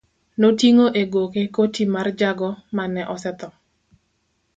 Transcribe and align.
Noting'o 0.43 0.85
e 1.01 1.03
goke 1.13 1.41
koti 1.55 1.83
mar 1.93 2.07
jago 2.19 2.49
mane 2.75 3.01
osetho. 3.13 3.49